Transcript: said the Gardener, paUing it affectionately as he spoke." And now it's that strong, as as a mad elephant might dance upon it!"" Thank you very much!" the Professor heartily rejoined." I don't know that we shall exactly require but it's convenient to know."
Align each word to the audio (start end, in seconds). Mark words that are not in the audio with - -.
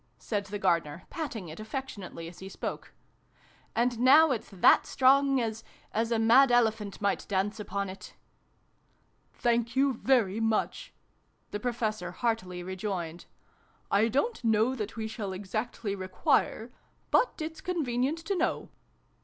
said 0.17 0.45
the 0.47 0.57
Gardener, 0.57 1.03
paUing 1.11 1.47
it 1.51 1.59
affectionately 1.59 2.27
as 2.27 2.39
he 2.39 2.49
spoke." 2.49 2.91
And 3.75 3.99
now 3.99 4.31
it's 4.31 4.49
that 4.49 4.87
strong, 4.87 5.39
as 5.39 5.63
as 5.91 6.11
a 6.11 6.17
mad 6.17 6.51
elephant 6.51 6.99
might 7.01 7.27
dance 7.27 7.59
upon 7.59 7.87
it!"" 7.87 8.15
Thank 9.43 9.75
you 9.75 9.93
very 9.93 10.39
much!" 10.39 10.91
the 11.51 11.59
Professor 11.59 12.13
heartily 12.13 12.63
rejoined." 12.63 13.27
I 13.91 14.07
don't 14.07 14.43
know 14.43 14.73
that 14.73 14.95
we 14.95 15.07
shall 15.07 15.33
exactly 15.33 15.93
require 15.93 16.71
but 17.11 17.39
it's 17.39 17.61
convenient 17.61 18.17
to 18.25 18.35
know." 18.35 18.69